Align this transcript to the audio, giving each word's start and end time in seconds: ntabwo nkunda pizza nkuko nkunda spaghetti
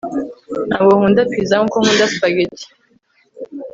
ntabwo 0.69 0.91
nkunda 0.97 1.21
pizza 1.31 1.55
nkuko 1.61 1.77
nkunda 1.81 2.05
spaghetti 2.13 2.65